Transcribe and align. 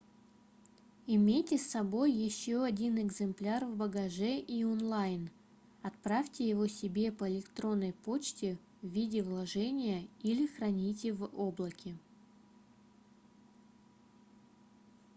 имейте 1.05 1.59
с 1.59 1.69
собой 1.71 2.11
ещё 2.11 2.63
один 2.63 2.97
экземпляр 2.97 3.65
в 3.65 3.75
багаже 3.75 4.35
и 4.39 4.63
онлайн 4.63 5.29
отправьте 5.83 6.49
его 6.49 6.65
себе 6.67 7.11
по 7.11 7.29
электронной 7.31 7.93
почте 7.93 8.57
в 8.81 8.87
виде 8.87 9.21
вложения 9.21 10.07
или 10.23 10.47
храните 10.47 11.13
в 11.13 11.25
облаке" 11.35 11.95